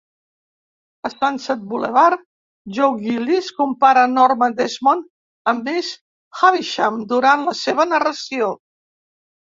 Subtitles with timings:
[1.07, 2.23] A "Sunset Boulevard",
[2.77, 5.93] Joe Gillis compara Norma Desmond amb Miss
[6.41, 8.49] Havisham durant la seva narració.